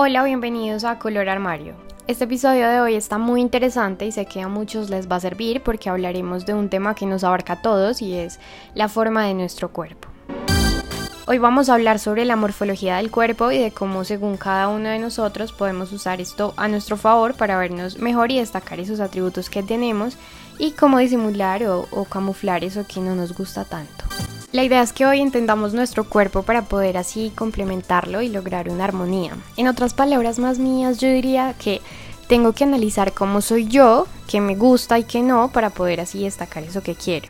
Hola, 0.00 0.22
bienvenidos 0.22 0.84
a 0.84 1.00
Color 1.00 1.28
Armario. 1.28 1.74
Este 2.06 2.22
episodio 2.22 2.68
de 2.68 2.80
hoy 2.80 2.94
está 2.94 3.18
muy 3.18 3.40
interesante 3.40 4.06
y 4.06 4.12
sé 4.12 4.26
que 4.26 4.40
a 4.40 4.46
muchos 4.46 4.90
les 4.90 5.10
va 5.10 5.16
a 5.16 5.20
servir 5.20 5.60
porque 5.60 5.90
hablaremos 5.90 6.46
de 6.46 6.54
un 6.54 6.68
tema 6.68 6.94
que 6.94 7.04
nos 7.04 7.24
abarca 7.24 7.54
a 7.54 7.62
todos 7.62 8.00
y 8.00 8.14
es 8.14 8.38
la 8.76 8.88
forma 8.88 9.26
de 9.26 9.34
nuestro 9.34 9.72
cuerpo. 9.72 10.06
Hoy 11.26 11.38
vamos 11.38 11.68
a 11.68 11.74
hablar 11.74 11.98
sobre 11.98 12.24
la 12.26 12.36
morfología 12.36 12.98
del 12.98 13.10
cuerpo 13.10 13.50
y 13.50 13.58
de 13.58 13.72
cómo 13.72 14.04
según 14.04 14.36
cada 14.36 14.68
uno 14.68 14.88
de 14.88 15.00
nosotros 15.00 15.50
podemos 15.50 15.92
usar 15.92 16.20
esto 16.20 16.54
a 16.56 16.68
nuestro 16.68 16.96
favor 16.96 17.34
para 17.34 17.58
vernos 17.58 17.98
mejor 17.98 18.30
y 18.30 18.38
destacar 18.38 18.78
esos 18.78 19.00
atributos 19.00 19.50
que 19.50 19.64
tenemos 19.64 20.16
y 20.60 20.70
cómo 20.70 20.98
disimular 20.98 21.64
o, 21.64 22.04
camuflar 22.04 22.62
eso 22.62 22.86
que 22.86 23.00
no 23.00 23.16
nos 23.16 23.36
gusta 23.36 23.64
tanto. 23.64 24.07
La 24.50 24.64
idea 24.64 24.80
es 24.80 24.94
que 24.94 25.04
hoy 25.04 25.20
entendamos 25.20 25.74
nuestro 25.74 26.04
cuerpo 26.04 26.42
para 26.42 26.62
poder 26.62 26.96
así 26.96 27.30
complementarlo 27.34 28.22
y 28.22 28.30
lograr 28.30 28.70
una 28.70 28.84
armonía. 28.84 29.36
En 29.58 29.68
otras 29.68 29.92
palabras 29.92 30.38
más 30.38 30.58
mías, 30.58 30.96
yo 30.96 31.08
diría 31.08 31.54
que 31.58 31.82
tengo 32.28 32.54
que 32.54 32.64
analizar 32.64 33.12
cómo 33.12 33.42
soy 33.42 33.68
yo, 33.68 34.06
qué 34.26 34.40
me 34.40 34.56
gusta 34.56 34.98
y 34.98 35.04
qué 35.04 35.20
no, 35.20 35.48
para 35.52 35.68
poder 35.68 36.00
así 36.00 36.24
destacar 36.24 36.62
eso 36.62 36.82
que 36.82 36.94
quiero. 36.94 37.28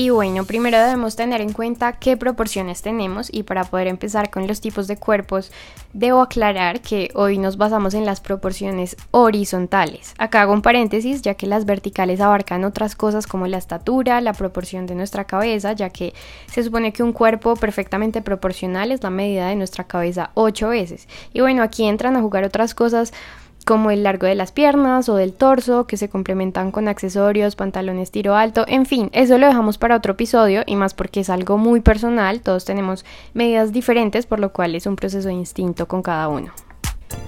Y 0.00 0.08
bueno, 0.08 0.44
primero 0.44 0.78
debemos 0.78 1.14
tener 1.14 1.42
en 1.42 1.52
cuenta 1.52 1.92
qué 1.92 2.16
proporciones 2.16 2.80
tenemos 2.80 3.28
y 3.30 3.42
para 3.42 3.64
poder 3.64 3.86
empezar 3.86 4.30
con 4.30 4.46
los 4.46 4.62
tipos 4.62 4.86
de 4.86 4.96
cuerpos, 4.96 5.52
debo 5.92 6.22
aclarar 6.22 6.80
que 6.80 7.10
hoy 7.14 7.36
nos 7.36 7.58
basamos 7.58 7.92
en 7.92 8.06
las 8.06 8.22
proporciones 8.22 8.96
horizontales. 9.10 10.14
Acá 10.16 10.40
hago 10.40 10.54
un 10.54 10.62
paréntesis 10.62 11.20
ya 11.20 11.34
que 11.34 11.46
las 11.46 11.66
verticales 11.66 12.22
abarcan 12.22 12.64
otras 12.64 12.96
cosas 12.96 13.26
como 13.26 13.46
la 13.46 13.58
estatura, 13.58 14.22
la 14.22 14.32
proporción 14.32 14.86
de 14.86 14.94
nuestra 14.94 15.24
cabeza, 15.24 15.74
ya 15.74 15.90
que 15.90 16.14
se 16.50 16.64
supone 16.64 16.94
que 16.94 17.02
un 17.02 17.12
cuerpo 17.12 17.54
perfectamente 17.54 18.22
proporcional 18.22 18.92
es 18.92 19.02
la 19.02 19.10
medida 19.10 19.48
de 19.48 19.56
nuestra 19.56 19.84
cabeza 19.84 20.30
8 20.32 20.70
veces. 20.70 21.08
Y 21.34 21.42
bueno, 21.42 21.62
aquí 21.62 21.84
entran 21.84 22.16
a 22.16 22.22
jugar 22.22 22.44
otras 22.44 22.74
cosas 22.74 23.12
como 23.64 23.90
el 23.90 24.02
largo 24.02 24.26
de 24.26 24.34
las 24.34 24.52
piernas 24.52 25.08
o 25.08 25.16
del 25.16 25.32
torso, 25.32 25.86
que 25.86 25.96
se 25.96 26.08
complementan 26.08 26.70
con 26.70 26.88
accesorios, 26.88 27.56
pantalones 27.56 28.10
tiro 28.10 28.34
alto, 28.34 28.64
en 28.68 28.86
fin, 28.86 29.10
eso 29.12 29.38
lo 29.38 29.46
dejamos 29.46 29.78
para 29.78 29.96
otro 29.96 30.12
episodio 30.12 30.62
y 30.66 30.76
más 30.76 30.94
porque 30.94 31.20
es 31.20 31.30
algo 31.30 31.58
muy 31.58 31.80
personal, 31.80 32.40
todos 32.40 32.64
tenemos 32.64 33.04
medidas 33.34 33.72
diferentes, 33.72 34.26
por 34.26 34.40
lo 34.40 34.52
cual 34.52 34.74
es 34.74 34.86
un 34.86 34.96
proceso 34.96 35.28
distinto 35.28 35.86
con 35.86 36.02
cada 36.02 36.28
uno. 36.28 36.52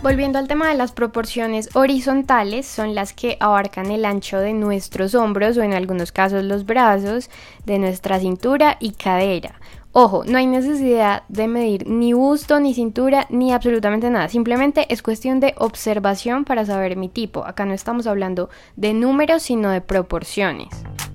Volviendo 0.03 0.39
al 0.39 0.49
tema 0.49 0.69
de 0.69 0.75
las 0.75 0.93
proporciones 0.93 1.75
horizontales, 1.75 2.67
son 2.67 2.95
las 2.95 3.13
que 3.13 3.37
abarcan 3.41 3.91
el 3.91 4.05
ancho 4.05 4.39
de 4.39 4.53
nuestros 4.53 5.15
hombros 5.15 5.57
o 5.57 5.63
en 5.63 5.75
algunos 5.75 6.13
casos 6.13 6.45
los 6.45 6.67
brazos, 6.67 7.31
de 7.65 7.79
nuestra 7.79 8.19
cintura 8.19 8.77
y 8.81 8.93
cadera. 8.93 9.55
Ojo, 9.95 10.25
no 10.25 10.39
hay 10.39 10.47
necesidad 10.47 11.25
de 11.29 11.49
medir 11.49 11.87
ni 11.87 12.15
busto, 12.15 12.59
ni 12.61 12.73
cintura, 12.73 13.27
ni 13.29 13.53
absolutamente 13.53 14.09
nada. 14.09 14.31
Simplemente 14.31 14.87
es 14.89 15.03
cuestión 15.03 15.39
de 15.39 15.55
observación 15.59 16.47
para 16.47 16.65
saber 16.65 16.97
mi 16.97 17.11
tipo. 17.11 17.45
Acá 17.45 17.67
no 17.67 17.75
estamos 17.75 18.07
hablando 18.07 18.49
de 18.77 18.95
números, 18.95 19.43
sino 19.43 19.69
de 19.69 19.83
proporciones. 19.83 20.69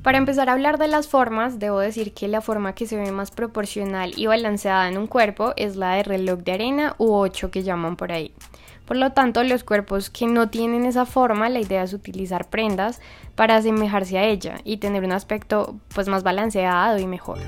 Para 0.03 0.20
empezar 0.20 0.48
a 0.48 0.53
hablar 0.53 0.78
de 0.78 0.88
las 0.88 1.08
formas, 1.08 1.58
debo 1.58 1.80
decir 1.80 2.14
que 2.14 2.28
la 2.28 2.39
forma 2.39 2.75
que 2.75 2.86
se 2.86 2.98
ve 2.98 3.11
más 3.11 3.31
proporcional 3.31 4.14
y 4.16 4.28
balanceada 4.28 4.88
en 4.88 5.00
un 5.00 5.08
cuerpo 5.08 5.53
es 5.55 5.75
la 5.75 5.94
de 5.95 6.03
reloj 6.03 6.42
de 6.42 6.52
arena 6.52 6.95
u 7.00 7.16
8 7.16 7.50
que 7.50 7.64
llaman 7.64 7.95
por 7.95 8.11
ahí. 8.11 8.31
Por 8.86 8.95
lo 8.95 9.11
tanto, 9.11 9.44
los 9.44 9.64
cuerpos 9.64 10.11
que 10.11 10.28
no 10.28 10.50
tienen 10.50 10.86
esa 10.86 11.08
forma, 11.08 11.50
la 11.50 11.59
idea 11.59 11.81
es 11.81 11.94
utilizar 11.94 12.48
prendas 12.48 13.02
para 13.33 13.55
asemejarse 13.55 14.20
a 14.20 14.25
ella 14.25 14.59
y 14.64 14.78
tener 14.78 15.03
un 15.03 15.14
aspecto 15.14 15.78
pues 15.95 16.08
más 16.08 16.22
balanceado 16.22 17.00
y 17.00 17.08
mejor. 17.08 17.39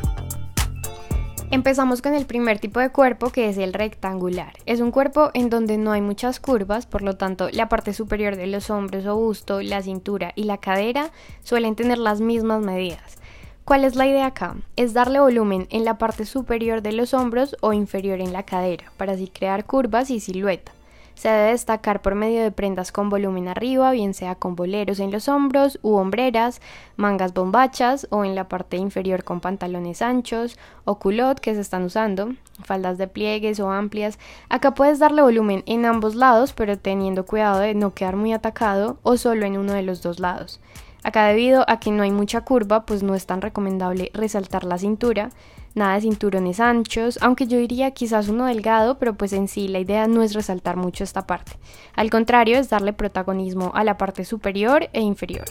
Empezamos 1.52 2.04
con 2.04 2.14
el 2.14 2.28
primer 2.28 2.60
tipo 2.60 2.80
de 2.80 2.92
cuerpo 2.92 3.32
que 3.32 3.50
es 3.50 3.58
el 3.58 3.74
rectangular. 3.74 4.54
Es 4.68 4.82
un 4.82 4.92
cuerpo 4.92 5.32
en 5.34 5.50
donde 5.50 5.80
no 5.80 5.92
hay 5.92 6.00
muchas 6.00 6.40
curvas, 6.40 6.86
por 6.86 7.02
lo 7.02 7.18
tanto 7.18 7.50
la 7.52 7.68
parte 7.68 7.92
superior 7.94 8.36
de 8.36 8.46
los 8.46 8.70
hombros 8.70 9.08
o 9.08 9.16
busto, 9.16 9.60
la 9.64 9.82
cintura 9.82 10.32
y 10.36 10.44
la 10.44 10.60
cadera 10.60 11.10
suelen 11.42 11.76
tener 11.76 11.98
las 11.98 12.22
mismas 12.22 12.62
medidas. 12.62 13.18
¿Cuál 13.66 13.84
es 13.84 13.96
la 13.96 14.06
idea 14.06 14.28
acá? 14.28 14.58
Es 14.76 14.94
darle 14.94 15.20
volumen 15.20 15.66
en 15.72 15.86
la 15.86 15.98
parte 15.98 16.26
superior 16.26 16.84
de 16.84 16.92
los 16.92 17.16
hombros 17.16 17.58
o 17.62 17.74
inferior 17.74 18.22
en 18.22 18.32
la 18.32 18.44
cadera, 18.44 18.92
para 18.98 19.14
así 19.14 19.28
crear 19.28 19.66
curvas 19.66 20.12
y 20.12 20.20
silueta. 20.20 20.72
Se 21.20 21.28
debe 21.28 21.52
destacar 21.52 22.02
por 22.02 22.16
medio 22.16 22.42
de 22.42 22.50
prendas 22.50 22.94
con 22.94 23.10
volumen 23.10 23.50
arriba, 23.50 23.92
bien 23.92 24.14
sea 24.14 24.36
con 24.36 24.56
boleros 24.56 25.02
en 25.02 25.12
los 25.12 25.28
hombros 25.28 25.78
u 25.82 25.96
hombreras, 25.96 26.62
mangas 26.96 27.34
bombachas 27.34 28.08
o 28.10 28.24
en 28.24 28.36
la 28.36 28.48
parte 28.48 28.78
inferior 28.78 29.26
con 29.26 29.42
pantalones 29.42 30.02
anchos 30.02 30.58
o 30.86 30.98
culot 30.98 31.42
que 31.42 31.56
se 31.56 31.60
están 31.60 31.84
usando, 31.84 32.36
faldas 32.64 32.98
de 32.98 33.10
pliegues 33.10 33.60
o 33.60 33.70
amplias. 33.70 34.18
Acá 34.48 34.74
puedes 34.74 35.00
darle 35.00 35.22
volumen 35.22 35.62
en 35.66 35.84
ambos 35.84 36.16
lados, 36.16 36.54
pero 36.54 36.78
teniendo 36.78 37.26
cuidado 37.26 37.60
de 37.60 37.74
no 37.74 37.94
quedar 37.94 38.16
muy 38.16 38.32
atacado 38.32 38.98
o 39.04 39.18
solo 39.18 39.46
en 39.46 39.58
uno 39.58 39.74
de 39.74 39.84
los 39.84 40.02
dos 40.02 40.22
lados. 40.22 40.62
Acá 41.04 41.28
debido 41.28 41.64
a 41.68 41.80
que 41.80 41.92
no 41.92 42.04
hay 42.04 42.12
mucha 42.12 42.42
curva, 42.42 42.86
pues 42.86 43.04
no 43.04 43.16
es 43.16 43.26
tan 43.26 43.42
recomendable 43.42 44.12
resaltar 44.14 44.64
la 44.64 44.78
cintura, 44.78 45.30
nada 45.76 45.96
de 45.96 46.02
cinturones 46.02 46.60
anchos, 46.60 47.18
aunque 47.22 47.48
yo 47.48 47.58
diría 47.58 47.92
quizás 47.92 48.28
uno 48.28 48.46
delgado, 48.46 48.98
pero 48.98 49.16
pues 49.16 49.34
en 49.34 49.48
sí 49.48 49.68
la 49.68 49.80
idea 49.80 50.08
no 50.08 50.24
es 50.24 50.34
resaltar 50.34 50.76
mucho 50.76 51.04
esta 51.04 51.26
parte. 51.26 51.54
Al 51.96 52.10
contrario, 52.10 52.58
es 52.58 52.70
darle 52.70 52.94
protagonismo 52.94 53.72
a 53.74 53.84
la 53.84 53.98
parte 53.98 54.26
superior 54.26 54.90
e 54.94 55.02
inferior. 55.02 55.46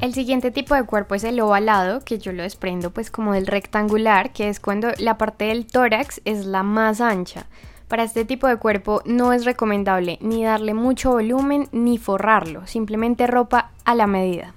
El 0.00 0.14
siguiente 0.14 0.52
tipo 0.52 0.74
de 0.74 0.84
cuerpo 0.84 1.16
es 1.16 1.24
el 1.24 1.40
ovalado, 1.40 2.04
que 2.04 2.18
yo 2.18 2.32
lo 2.32 2.42
desprendo 2.42 2.92
pues 2.92 3.10
como 3.10 3.32
del 3.32 3.48
rectangular, 3.48 4.32
que 4.32 4.48
es 4.48 4.60
cuando 4.60 4.88
la 4.98 5.18
parte 5.18 5.46
del 5.46 5.66
tórax 5.66 6.20
es 6.24 6.46
la 6.46 6.62
más 6.62 7.00
ancha. 7.00 7.46
Para 7.88 8.04
este 8.04 8.26
tipo 8.26 8.46
de 8.46 8.56
cuerpo 8.56 9.00
no 9.06 9.32
es 9.32 9.46
recomendable 9.46 10.18
ni 10.20 10.44
darle 10.44 10.74
mucho 10.74 11.12
volumen 11.12 11.68
ni 11.72 11.96
forrarlo, 11.96 12.66
simplemente 12.66 13.26
ropa 13.26 13.70
a 13.84 13.94
la 13.94 14.06
medida. 14.06 14.54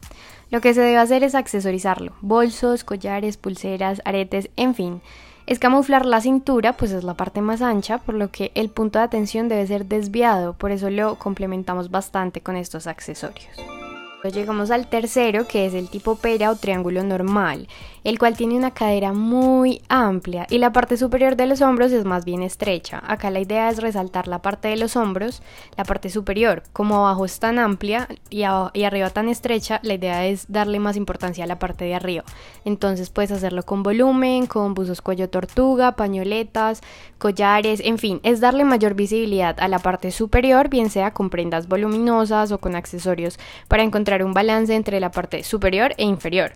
Lo 0.49 0.59
que 0.59 0.73
se 0.73 0.81
debe 0.81 0.97
hacer 0.97 1.23
es 1.23 1.33
accesorizarlo, 1.33 2.11
bolsos, 2.19 2.83
collares, 2.83 3.37
pulseras, 3.37 4.01
aretes, 4.03 4.49
en 4.57 4.75
fin. 4.75 5.01
Es 5.47 5.59
camuflar 5.59 6.05
la 6.05 6.19
cintura, 6.19 6.73
pues 6.73 6.91
es 6.91 7.05
la 7.05 7.13
parte 7.13 7.41
más 7.41 7.61
ancha, 7.61 7.99
por 7.99 8.15
lo 8.15 8.31
que 8.31 8.51
el 8.53 8.69
punto 8.69 8.99
de 8.99 9.05
atención 9.05 9.47
debe 9.47 9.65
ser 9.65 9.85
desviado, 9.85 10.53
por 10.53 10.71
eso 10.71 10.89
lo 10.89 11.15
complementamos 11.15 11.89
bastante 11.89 12.41
con 12.41 12.57
estos 12.57 12.85
accesorios. 12.85 13.80
Llegamos 14.29 14.69
al 14.69 14.85
tercero, 14.85 15.47
que 15.47 15.65
es 15.65 15.73
el 15.73 15.89
tipo 15.89 16.15
pera 16.15 16.51
o 16.51 16.55
triángulo 16.55 17.03
normal, 17.03 17.67
el 18.03 18.19
cual 18.19 18.37
tiene 18.37 18.55
una 18.55 18.69
cadera 18.69 19.13
muy 19.13 19.81
amplia 19.89 20.45
y 20.47 20.59
la 20.59 20.71
parte 20.71 20.95
superior 20.95 21.35
de 21.35 21.47
los 21.47 21.61
hombros 21.61 21.91
es 21.91 22.05
más 22.05 22.23
bien 22.23 22.43
estrecha. 22.43 23.01
Acá 23.07 23.31
la 23.31 23.39
idea 23.39 23.71
es 23.71 23.81
resaltar 23.81 24.27
la 24.27 24.39
parte 24.39 24.67
de 24.67 24.77
los 24.77 24.95
hombros, 24.95 25.41
la 25.75 25.85
parte 25.85 26.11
superior, 26.11 26.61
como 26.71 26.97
abajo 26.97 27.25
es 27.25 27.39
tan 27.39 27.57
amplia 27.57 28.07
y, 28.29 28.43
y 28.73 28.83
arriba 28.83 29.09
tan 29.09 29.27
estrecha, 29.27 29.79
la 29.81 29.95
idea 29.95 30.27
es 30.27 30.45
darle 30.51 30.77
más 30.77 30.97
importancia 30.97 31.43
a 31.43 31.47
la 31.47 31.57
parte 31.57 31.85
de 31.85 31.95
arriba. 31.95 32.23
Entonces 32.63 33.09
puedes 33.09 33.31
hacerlo 33.31 33.63
con 33.63 33.81
volumen, 33.81 34.45
con 34.45 34.75
buzos 34.75 35.01
cuello 35.01 35.31
tortuga, 35.31 35.93
pañoletas, 35.93 36.81
collares, 37.17 37.81
en 37.83 37.97
fin, 37.97 38.19
es 38.21 38.39
darle 38.39 38.65
mayor 38.65 38.93
visibilidad 38.93 39.59
a 39.59 39.67
la 39.67 39.79
parte 39.79 40.11
superior, 40.11 40.69
bien 40.69 40.91
sea 40.91 41.11
con 41.11 41.31
prendas 41.31 41.67
voluminosas 41.67 42.51
o 42.51 42.59
con 42.59 42.75
accesorios 42.75 43.39
para 43.67 43.81
encontrar 43.81 44.10
un 44.19 44.33
balance 44.33 44.75
entre 44.75 44.99
la 44.99 45.11
parte 45.11 45.43
superior 45.43 45.93
e 45.97 46.03
inferior. 46.03 46.51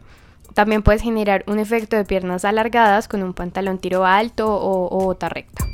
También 0.54 0.84
puedes 0.84 1.02
generar 1.02 1.44
un 1.48 1.60
efecto 1.60 1.96
de 1.96 2.06
piernas 2.06 2.44
alargadas 2.46 3.08
con 3.08 3.24
un 3.24 3.34
pantalón 3.34 3.78
tiro 3.78 4.06
alto 4.06 4.54
o, 4.54 4.88
o 4.96 5.06
bota 5.06 5.30
recta. 5.30 5.66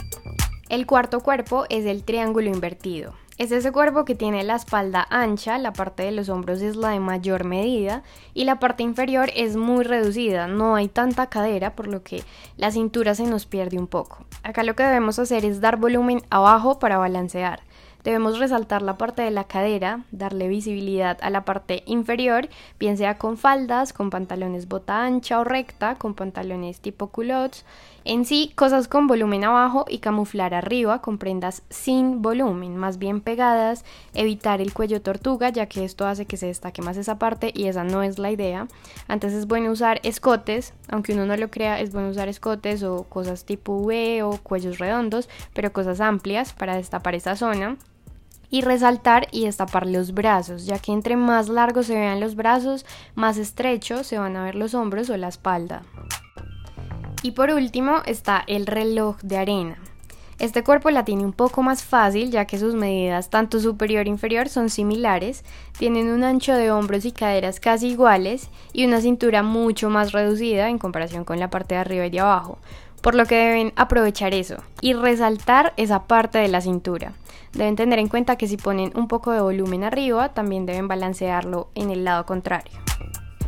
El 0.70 0.86
cuarto 0.86 1.20
cuerpo 1.22 1.66
es 1.70 1.86
el 1.86 2.04
triángulo 2.04 2.50
invertido. 2.50 3.14
Es 3.42 3.52
ese 3.52 3.72
cuerpo 3.72 4.06
que 4.06 4.14
tiene 4.14 4.44
la 4.44 4.56
espalda 4.56 5.08
ancha, 5.10 5.58
la 5.58 5.74
parte 5.74 6.04
de 6.04 6.12
los 6.12 6.30
hombros 6.30 6.62
es 6.62 6.76
la 6.76 6.90
de 6.90 7.00
mayor 7.00 7.44
medida 7.44 8.04
y 8.36 8.44
la 8.44 8.60
parte 8.60 8.84
inferior 8.84 9.32
es 9.36 9.56
muy 9.56 9.84
reducida, 9.84 10.46
no 10.46 10.76
hay 10.76 10.88
tanta 10.88 11.26
cadera 11.26 11.76
por 11.76 11.88
lo 11.88 12.04
que 12.04 12.24
la 12.58 12.70
cintura 12.70 13.16
se 13.16 13.24
nos 13.24 13.48
pierde 13.48 13.80
un 13.80 13.88
poco. 13.88 14.26
Acá 14.44 14.64
lo 14.64 14.76
que 14.76 14.84
debemos 14.84 15.18
hacer 15.18 15.44
es 15.44 15.60
dar 15.60 15.78
volumen 15.78 16.22
abajo 16.30 16.78
para 16.78 17.00
balancear. 17.00 17.62
Debemos 18.04 18.40
resaltar 18.40 18.82
la 18.82 18.98
parte 18.98 19.22
de 19.22 19.30
la 19.30 19.44
cadera, 19.44 20.06
darle 20.12 20.48
visibilidad 20.48 21.20
a 21.22 21.30
la 21.30 21.46
parte 21.46 21.84
inferior, 21.86 22.50
bien 22.80 22.98
sea 22.98 23.20
con 23.20 23.38
faldas, 23.38 23.94
con 23.94 24.10
pantalones 24.10 24.68
bota 24.68 25.04
ancha 25.04 25.40
o 25.40 25.44
recta, 25.44 25.96
con 25.96 26.16
pantalones 26.16 26.80
tipo 26.80 27.08
culottes, 27.08 27.64
en 28.04 28.26
sí 28.26 28.52
cosas 28.56 28.88
con 28.88 29.06
volumen 29.06 29.44
abajo 29.44 29.86
y 29.88 30.00
camuflar 30.00 30.56
arriba 30.56 31.04
con 31.04 31.20
prendas 31.20 31.62
sin 31.70 32.24
volumen, 32.24 32.76
más 32.76 32.98
bien 32.98 33.22
pegadas, 33.22 33.86
evitar 34.16 34.62
el 34.62 34.74
cuello 34.74 35.04
tortuga 35.04 35.50
ya 35.50 35.68
que 35.68 35.86
esto 35.86 36.08
hace 36.08 36.26
que 36.26 36.38
se 36.38 36.48
destaque 36.48 36.82
más 36.82 36.98
esa 36.98 37.20
parte 37.20 37.52
y 37.54 37.68
esa 37.68 37.84
no 37.84 38.02
es 38.02 38.18
la 38.18 38.32
idea. 38.32 38.68
Antes 39.08 39.34
es 39.34 39.46
bueno 39.46 39.70
usar 39.72 40.00
escotes, 40.02 40.74
aunque 40.90 41.14
uno 41.14 41.28
no 41.28 41.38
lo 41.38 41.52
crea, 41.52 41.80
es 41.80 41.94
bueno 41.94 42.10
usar 42.10 42.30
escotes 42.30 42.82
o 42.82 43.04
cosas 43.04 43.46
tipo 43.46 43.74
V 43.74 44.24
o 44.24 44.38
cuellos 44.38 44.80
redondos, 44.80 45.30
pero 45.54 45.72
cosas 45.72 46.02
amplias 46.02 46.54
para 46.54 46.76
destapar 46.76 47.14
esa 47.14 47.36
zona 47.36 47.78
y 48.52 48.62
resaltar 48.62 49.28
y 49.32 49.46
destapar 49.46 49.88
los 49.88 50.14
brazos, 50.14 50.66
ya 50.66 50.78
que 50.78 50.92
entre 50.92 51.16
más 51.16 51.50
largos 51.50 51.88
se 51.88 51.96
vean 51.96 52.20
los 52.20 52.36
brazos, 52.36 52.86
más 53.16 53.38
estrechos 53.38 54.06
se 54.06 54.20
van 54.20 54.36
a 54.36 54.44
ver 54.44 54.56
los 54.56 54.76
hombros 54.76 55.10
o 55.10 55.18
la 55.18 55.30
espalda. 55.30 55.82
Y 57.24 57.32
por 57.32 57.50
último 57.50 58.02
está 58.06 58.44
el 58.46 58.68
reloj 58.68 59.18
de 59.22 59.38
arena. 59.38 59.78
Este 60.42 60.64
cuerpo 60.64 60.90
la 60.90 61.06
tiene 61.06 61.24
un 61.24 61.34
poco 61.34 61.62
más 61.62 61.84
fácil 61.84 62.32
ya 62.32 62.46
que 62.46 62.58
sus 62.58 62.74
medidas 62.74 63.30
tanto 63.30 63.60
superior 63.60 64.08
e 64.08 64.10
inferior 64.10 64.50
son 64.50 64.72
similares, 64.72 65.46
tienen 65.78 66.10
un 66.10 66.24
ancho 66.24 66.56
de 66.56 66.72
hombros 66.72 67.06
y 67.06 67.12
caderas 67.12 67.60
casi 67.60 67.90
iguales 67.90 68.50
y 68.74 68.86
una 68.86 69.02
cintura 69.02 69.44
mucho 69.44 69.92
más 69.92 70.14
reducida 70.14 70.70
en 70.70 70.80
comparación 70.80 71.26
con 71.26 71.40
la 71.40 71.52
parte 71.52 71.76
de 71.76 71.82
arriba 71.82 72.08
y 72.08 72.10
de 72.10 72.22
abajo, 72.22 72.58
por 73.02 73.16
lo 73.16 73.26
que 73.26 73.36
deben 73.36 73.74
aprovechar 73.76 74.34
eso 74.34 74.58
y 74.80 74.94
resaltar 74.94 75.74
esa 75.78 76.04
parte 76.04 76.38
de 76.38 76.48
la 76.48 76.62
cintura. 76.62 77.14
Deben 77.54 77.76
tener 77.76 78.00
en 78.00 78.08
cuenta 78.08 78.38
que 78.38 78.48
si 78.48 78.58
ponen 78.58 78.94
un 78.96 79.08
poco 79.08 79.32
de 79.32 79.42
volumen 79.42 79.84
arriba, 79.84 80.30
también 80.30 80.66
deben 80.66 80.88
balancearlo 80.88 81.68
en 81.76 81.92
el 81.92 82.06
lado 82.06 82.26
contrario. 82.26 82.80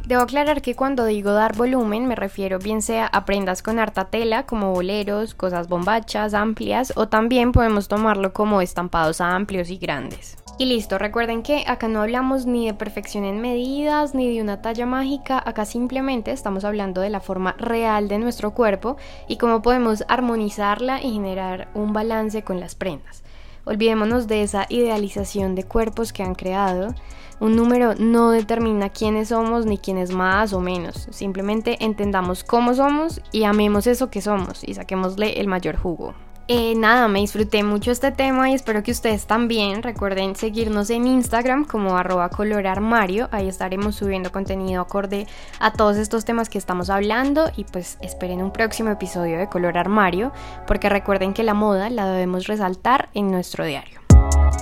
Debo 0.06 0.24
aclarar 0.24 0.62
que 0.62 0.76
cuando 0.76 1.06
digo 1.06 1.32
dar 1.32 1.56
volumen 1.56 2.08
me 2.08 2.16
refiero 2.16 2.60
bien 2.60 2.82
sea 2.82 3.08
a 3.08 3.24
prendas 3.24 3.64
con 3.64 3.80
harta 3.80 4.06
tela 4.06 4.46
como 4.46 4.74
boleros, 4.74 5.34
cosas 5.34 5.70
bombachas, 5.70 6.34
amplias 6.34 6.92
o 6.98 7.08
también 7.08 7.54
podemos 7.54 7.88
tomarlo 7.88 8.34
como 8.34 8.60
estampados 8.60 9.22
amplios 9.22 9.70
y 9.70 9.78
grandes. 9.78 10.43
Y 10.56 10.66
listo, 10.66 11.00
recuerden 11.00 11.42
que 11.42 11.64
acá 11.66 11.88
no 11.88 12.02
hablamos 12.02 12.46
ni 12.46 12.68
de 12.68 12.76
perfección 12.76 13.26
en 13.26 13.42
medidas 13.42 14.14
ni 14.14 14.32
de 14.32 14.40
una 14.40 14.62
talla 14.62 14.86
mágica, 14.86 15.42
acá 15.44 15.66
simplemente 15.66 16.32
estamos 16.32 16.64
hablando 16.64 17.02
de 17.02 17.10
la 17.10 17.22
forma 17.22 17.54
real 17.58 18.08
de 18.08 18.20
nuestro 18.20 18.52
cuerpo 18.52 18.96
y 19.28 19.38
cómo 19.38 19.64
podemos 19.64 20.04
armonizarla 20.08 21.02
y 21.02 21.12
generar 21.14 21.70
un 21.74 21.92
balance 21.92 22.44
con 22.44 22.60
las 22.60 22.76
prendas. 22.76 23.24
Olvidémonos 23.66 24.28
de 24.28 24.44
esa 24.44 24.68
idealización 24.70 25.56
de 25.56 25.64
cuerpos 25.64 26.14
que 26.14 26.22
han 26.22 26.36
creado. 26.36 26.94
Un 27.40 27.56
número 27.56 27.96
no 27.96 28.30
determina 28.30 28.90
quiénes 28.90 29.30
somos 29.30 29.66
ni 29.66 29.80
quién 29.80 29.98
es 29.98 30.12
más 30.12 30.54
o 30.54 30.60
menos. 30.60 31.08
Simplemente 31.10 31.84
entendamos 31.84 32.44
cómo 32.44 32.76
somos 32.76 33.22
y 33.32 33.46
amemos 33.46 33.88
eso 33.88 34.12
que 34.12 34.22
somos 34.22 34.64
y 34.64 34.76
saquémosle 34.76 35.40
el 35.40 35.48
mayor 35.48 35.78
jugo. 35.78 36.14
Eh, 36.48 36.76
nada, 36.76 37.08
me 37.08 37.20
disfruté 37.20 37.64
mucho 37.64 37.92
este 37.92 38.12
tema 38.12 38.50
y 38.50 38.54
espero 38.54 38.84
que 38.84 38.92
ustedes 38.92 39.26
también. 39.26 39.82
Recuerden 39.82 40.36
seguirnos 40.36 40.90
en 40.90 41.08
Instagram 41.08 41.66
como 41.66 41.98
arroba 41.98 42.30
colorarmario. 42.30 43.30
Ahí 43.32 43.48
estaremos 43.48 43.96
subiendo 43.96 44.32
contenido 44.32 44.82
acorde 44.82 45.26
a 45.60 45.72
todos 45.72 45.98
estos 45.98 46.26
temas 46.26 46.50
que 46.50 46.58
estamos 46.58 46.90
hablando. 46.90 47.50
Y 47.56 47.64
pues 47.64 47.98
esperen 48.02 48.42
un 48.42 48.52
próximo 48.52 48.90
episodio 48.90 49.38
de 49.38 49.48
Color 49.48 49.78
Armario. 49.78 50.34
Porque 50.68 50.90
recuerden 50.90 51.34
que 51.34 51.44
la 51.44 51.54
moda 51.54 51.90
la 51.90 52.08
debemos 52.08 52.48
resaltar 52.48 53.10
en 53.14 53.32
nuestro 53.32 53.66
diario. 53.66 54.02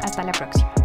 Hasta 0.04 0.24
la 0.24 0.32
próxima. 0.34 0.81